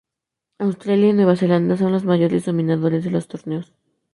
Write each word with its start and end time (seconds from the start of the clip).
Australia 0.57 1.09
y 1.09 1.13
Nueva 1.13 1.35
Zelanda 1.35 1.77
son 1.77 1.91
los 1.91 2.05
mayores 2.05 2.45
dominadores 2.45 3.03
de 3.03 3.11
los 3.11 3.27
torneos. 3.27 3.71